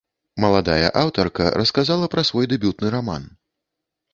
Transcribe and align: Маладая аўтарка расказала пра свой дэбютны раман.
Маладая 0.43 0.87
аўтарка 1.01 1.45
расказала 1.63 2.09
пра 2.15 2.21
свой 2.31 2.45
дэбютны 2.55 2.87
раман. 2.97 3.29